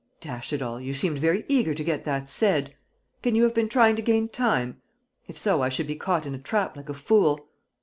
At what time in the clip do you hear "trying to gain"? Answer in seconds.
3.69-4.29